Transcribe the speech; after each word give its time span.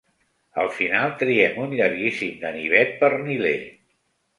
Al 0.63 0.71
final 0.77 1.13
trien 1.21 1.61
un 1.67 1.77
llarguíssim 1.83 2.43
ganivet 2.49 3.01
perniler. 3.05 3.59